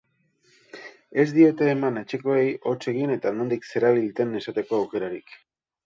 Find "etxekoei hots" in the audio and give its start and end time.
2.03-2.81